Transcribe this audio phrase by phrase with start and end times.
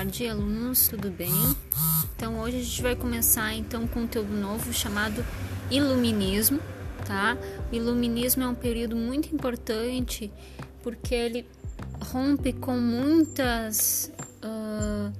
[0.00, 1.30] tarde, alunos, tudo bem?
[2.16, 5.22] Então hoje a gente vai começar então um conteúdo novo chamado
[5.70, 6.58] Iluminismo,
[7.06, 7.36] tá?
[7.70, 10.32] O Iluminismo é um período muito importante
[10.82, 11.46] porque ele
[12.02, 14.10] rompe com muitas,
[14.42, 15.12] uh,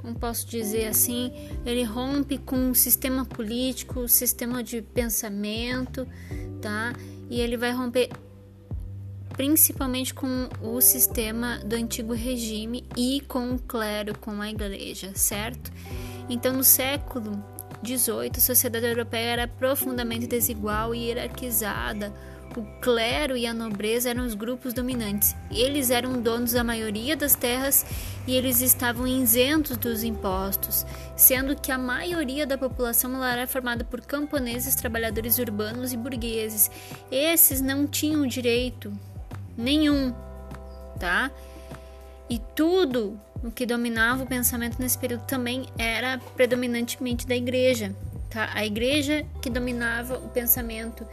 [0.00, 1.30] como posso dizer assim,
[1.66, 6.08] ele rompe com o sistema político, o sistema de pensamento,
[6.62, 6.94] tá?
[7.28, 8.08] E ele vai romper
[9.32, 15.72] principalmente com o sistema do antigo regime e com o clero, com a igreja, certo?
[16.28, 17.42] Então, no século
[17.84, 22.12] XVIII, a sociedade europeia era profundamente desigual e hierarquizada.
[22.54, 25.34] O clero e a nobreza eram os grupos dominantes.
[25.50, 27.86] Eles eram donos da maioria das terras
[28.26, 30.84] e eles estavam isentos dos impostos,
[31.16, 36.70] sendo que a maioria da população era formada por camponeses, trabalhadores urbanos e burgueses.
[37.10, 38.92] Esses não tinham direito
[39.56, 40.14] nenhum,
[40.98, 41.30] tá?
[42.28, 47.94] E tudo o que dominava o pensamento nesse período também era predominantemente da igreja,
[48.30, 48.50] tá?
[48.54, 51.06] A igreja que dominava o pensamento,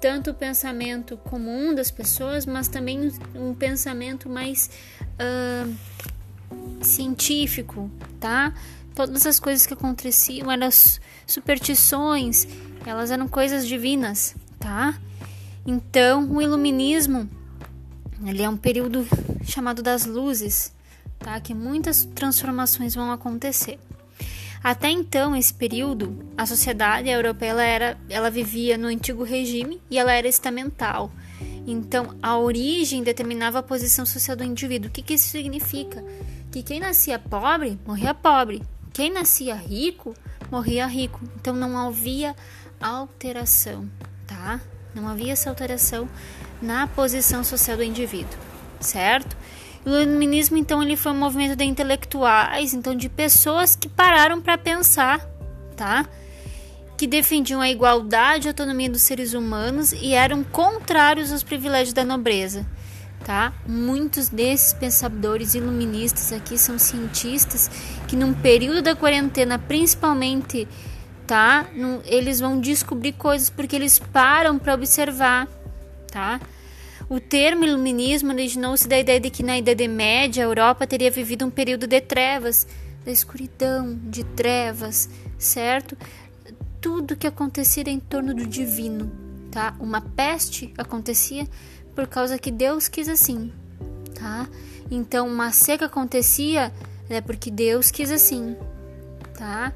[0.00, 4.70] tanto o pensamento comum das pessoas, mas também um pensamento mais
[5.14, 5.74] uh,
[6.84, 8.54] científico, tá?
[8.94, 10.68] Todas as coisas que aconteciam eram
[11.26, 12.46] superstições,
[12.84, 14.98] elas eram coisas divinas, tá?
[15.66, 17.28] Então, o iluminismo
[18.30, 19.06] ele é um período
[19.44, 20.72] chamado das luzes,
[21.18, 21.40] tá?
[21.40, 23.78] Que muitas transformações vão acontecer.
[24.62, 29.98] Até então, esse período, a sociedade europeia ela era, ela vivia no antigo regime e
[29.98, 31.10] ela era estamental.
[31.66, 34.88] Então, a origem determinava a posição social do indivíduo.
[34.88, 36.04] O que, que isso significa?
[36.52, 38.62] Que quem nascia pobre morria pobre,
[38.92, 40.14] quem nascia rico
[40.50, 41.20] morria rico.
[41.36, 42.36] Então, não havia
[42.80, 43.88] alteração,
[44.26, 44.60] tá?
[44.94, 46.08] Não havia essa alteração
[46.62, 48.38] na posição social do indivíduo,
[48.80, 49.36] certo?
[49.84, 54.56] O iluminismo, então, ele foi um movimento de intelectuais, então de pessoas que pararam para
[54.56, 55.18] pensar,
[55.76, 56.06] tá?
[56.96, 62.04] Que defendiam a igualdade e autonomia dos seres humanos e eram contrários aos privilégios da
[62.04, 62.64] nobreza,
[63.24, 63.52] tá?
[63.66, 67.68] Muitos desses pensadores iluministas aqui são cientistas
[68.06, 70.68] que num período da quarentena, principalmente,
[71.26, 71.66] tá?
[72.04, 75.48] Eles vão descobrir coisas porque eles param para observar
[76.12, 76.40] tá?
[77.08, 81.44] O termo iluminismo originou-se da ideia de que na Idade Média a Europa teria vivido
[81.44, 82.66] um período de trevas,
[83.04, 85.96] da escuridão, de trevas, certo?
[86.80, 89.10] Tudo que acontecia em torno do divino,
[89.50, 89.74] tá?
[89.80, 91.48] Uma peste acontecia
[91.94, 93.52] por causa que Deus quis assim,
[94.14, 94.48] tá?
[94.90, 96.72] Então uma seca acontecia
[97.08, 98.56] é porque Deus quis assim,
[99.36, 99.72] tá?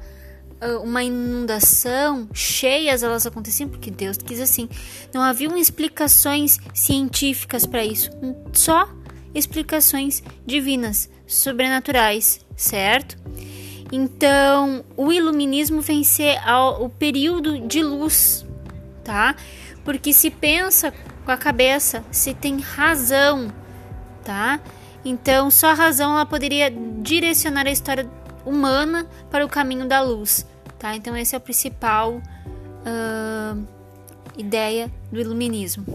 [0.59, 4.67] Ah, uma inundação, cheias elas aconteciam porque Deus quis assim.
[5.13, 8.09] Não haviam explicações científicas para isso,
[8.53, 8.89] só
[9.33, 13.17] explicações divinas, sobrenaturais, certo?
[13.91, 16.37] Então, o iluminismo vem ser
[16.79, 18.45] o período de luz,
[19.03, 19.35] tá?
[19.85, 20.93] Porque se pensa
[21.23, 23.53] com a cabeça, se tem razão,
[24.25, 24.59] tá?
[25.05, 26.69] Então, só a razão ela poderia
[27.01, 28.09] direcionar a história
[28.47, 30.45] humana para o caminho da luz,
[30.79, 30.95] tá?
[30.95, 33.67] Então esse é o principal uh,
[34.37, 35.85] ideia do iluminismo,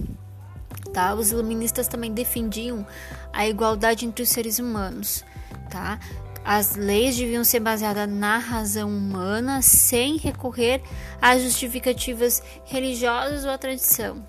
[0.93, 1.15] tá?
[1.15, 2.87] Os iluministas também defendiam
[3.33, 5.25] a igualdade entre os seres humanos,
[5.71, 5.99] tá?
[6.45, 10.83] As leis deviam ser baseadas na razão humana, sem recorrer
[11.21, 14.27] a justificativas religiosas ou à tradição,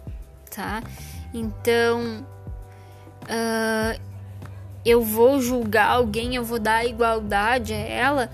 [0.56, 0.83] tá?
[1.33, 2.23] Então,
[3.23, 4.12] uh,
[4.85, 8.29] eu vou julgar alguém, eu vou dar igualdade a ela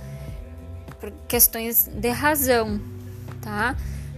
[1.00, 2.80] por questões de razão,
[3.42, 3.76] tá?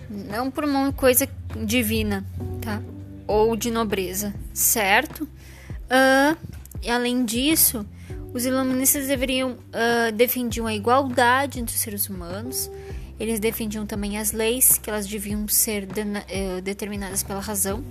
[0.10, 1.28] Não por uma coisa
[1.66, 2.26] divina,
[2.62, 2.82] tá?
[3.28, 5.24] Ou de nobreza, certo?
[5.24, 6.38] Uh,
[6.82, 7.86] e além disso,
[8.34, 12.72] os iluministas deveriam uh, defendiam a igualdade entre os seres humanos.
[13.20, 17.84] Eles defendiam também as leis, que elas deviam ser de, uh, determinadas pela razão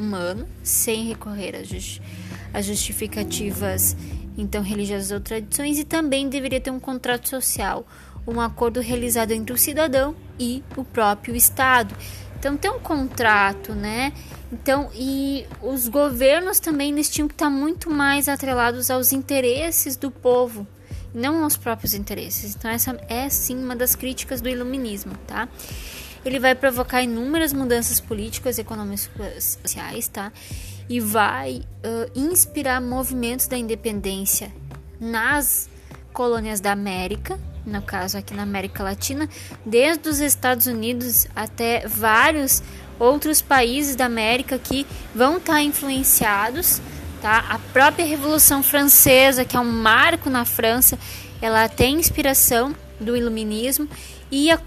[0.00, 2.02] humana, sem recorrer a justiça
[2.52, 3.96] as justificativas
[4.36, 7.86] então religiosas ou tradições e também deveria ter um contrato social,
[8.26, 11.94] um acordo realizado entre o cidadão e o próprio Estado.
[12.38, 14.12] Então tem um contrato, né?
[14.50, 20.10] Então e os governos também eles tinham que estar muito mais atrelados aos interesses do
[20.10, 20.66] povo,
[21.14, 22.54] não aos próprios interesses.
[22.54, 25.48] Então essa é sim uma das críticas do iluminismo, tá?
[26.24, 30.32] Ele vai provocar inúmeras mudanças políticas, econômicas, sociais, tá?
[30.92, 34.52] E vai uh, inspirar movimentos da independência
[35.00, 35.66] nas
[36.12, 39.26] colônias da América, no caso aqui na América Latina,
[39.64, 42.62] desde os Estados Unidos até vários
[42.98, 46.82] outros países da América que vão estar tá influenciados,
[47.22, 47.38] tá?
[47.48, 50.98] A própria Revolução Francesa, que é um marco na França,
[51.40, 53.88] ela tem inspiração do iluminismo
[54.30, 54.60] e a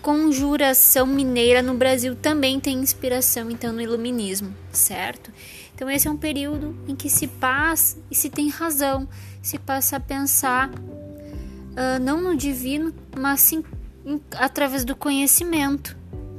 [0.00, 5.32] conjuração mineira no Brasil também tem inspiração então no iluminismo, certo?
[5.74, 9.08] Então esse é um período em que se passa e se tem razão,
[9.42, 13.64] se passa a pensar uh, não no divino, mas sim
[14.06, 15.96] em, através do conhecimento,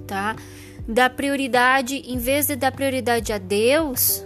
[0.07, 0.35] tá?
[0.87, 4.25] Da prioridade, em vez de dar prioridade a Deus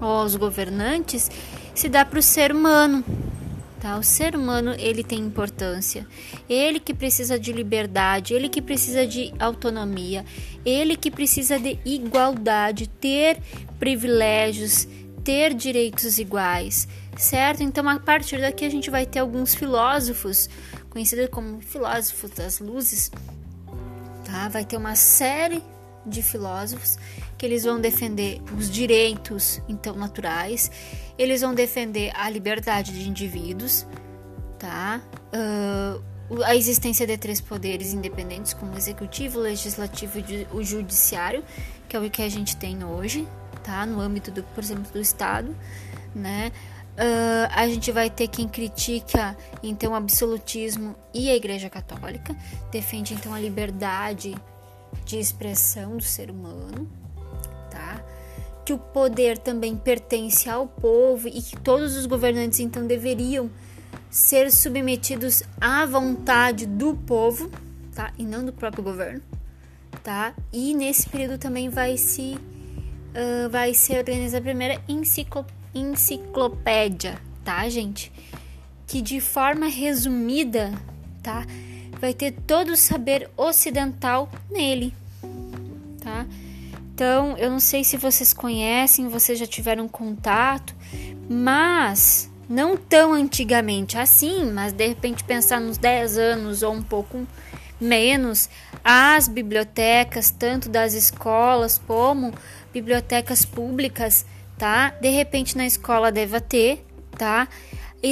[0.00, 1.30] ou aos governantes,
[1.74, 3.02] se dá para o ser humano,
[3.84, 3.98] Tá?
[3.98, 6.06] O ser humano ele tem importância.
[6.48, 10.24] Ele que precisa de liberdade, ele que precisa de autonomia,
[10.64, 13.42] ele que precisa de igualdade, ter
[13.78, 14.88] privilégios,
[15.22, 16.88] ter direitos iguais,
[17.18, 17.62] certo?
[17.62, 20.48] Então a partir daqui a gente vai ter alguns filósofos,
[20.88, 23.10] conhecidos como filósofos das luzes,
[24.24, 24.48] tá?
[24.48, 25.62] Vai ter uma série
[26.06, 26.98] de filósofos
[27.36, 30.70] que eles vão defender os direitos então naturais,
[31.18, 33.86] eles vão defender a liberdade de indivíduos,
[34.58, 35.00] tá?
[35.32, 41.44] Uh, a existência de três poderes independentes como o executivo, o legislativo e o judiciário,
[41.88, 43.28] que é o que a gente tem hoje,
[43.62, 43.84] tá?
[43.84, 45.54] No âmbito do, por exemplo, do Estado,
[46.14, 46.50] né?
[46.94, 52.36] Uh, a gente vai ter quem critica então o absolutismo e a Igreja Católica,
[52.70, 54.34] defende então a liberdade
[55.04, 56.88] de expressão do ser humano,
[57.70, 58.02] tá?
[58.64, 63.50] Que o poder também pertence ao povo e que todos os governantes então deveriam
[64.10, 67.50] ser submetidos à vontade do povo,
[67.94, 68.12] tá?
[68.18, 69.22] E não do próprio governo,
[70.02, 70.34] tá?
[70.52, 72.38] E nesse período também vai se
[73.14, 75.44] uh, vai ser organizada a primeira enciclo,
[75.74, 78.12] enciclopédia, tá, gente?
[78.86, 80.72] Que de forma resumida,
[81.22, 81.46] tá?
[82.00, 84.94] Vai ter todo o saber ocidental nele,
[86.02, 86.26] tá?
[86.94, 90.74] Então, eu não sei se vocês conhecem, vocês já tiveram contato,
[91.28, 97.26] mas não tão antigamente assim, mas de repente pensar nos 10 anos ou um pouco
[97.80, 98.48] menos,
[98.82, 102.32] as bibliotecas, tanto das escolas como
[102.72, 104.24] bibliotecas públicas,
[104.56, 104.90] tá?
[104.90, 106.84] De repente na escola deva ter,
[107.18, 107.48] tá?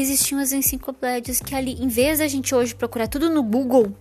[0.01, 3.95] Existiam as enciclopédias que ali, em vez da gente hoje procurar tudo no Google,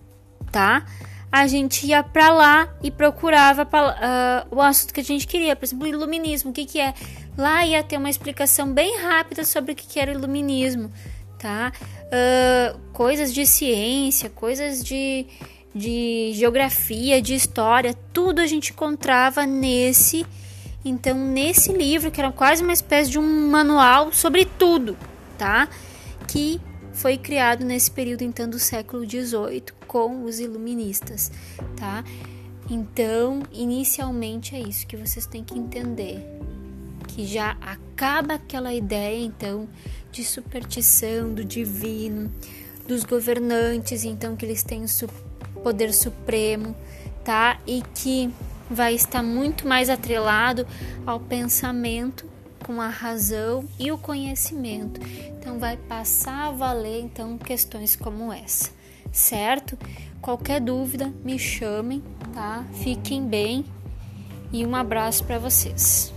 [0.50, 0.86] tá?
[1.30, 5.56] A gente ia para lá e procurava pra, uh, o assunto que a gente queria,
[5.56, 6.92] por exemplo, iluminismo, o que, que é?
[7.36, 10.92] Lá ia ter uma explicação bem rápida sobre o que, que era iluminismo,
[11.38, 11.72] tá?
[12.06, 15.26] Uh, coisas de ciência, coisas de,
[15.74, 20.26] de geografia, de história, tudo a gente encontrava nesse,
[20.84, 24.98] então nesse livro que era quase uma espécie de um manual sobre tudo,
[25.42, 25.68] tá?
[26.28, 26.60] Que
[26.92, 31.32] foi criado nesse período então do século XVIII com os iluministas,
[31.76, 32.04] tá?
[32.70, 36.24] Então, inicialmente é isso que vocês têm que entender,
[37.08, 39.68] que já acaba aquela ideia então
[40.12, 42.32] de superstição do divino,
[42.86, 46.76] dos governantes, então que eles têm o poder supremo,
[47.24, 47.58] tá?
[47.66, 48.32] E que
[48.70, 50.64] vai estar muito mais atrelado
[51.04, 52.31] ao pensamento
[52.64, 55.00] com a razão e o conhecimento.
[55.38, 58.70] Então vai passar a valer então questões como essa,
[59.10, 59.78] certo?
[60.20, 62.64] Qualquer dúvida, me chamem, tá?
[62.74, 63.64] Fiquem bem
[64.52, 66.12] e um abraço para vocês.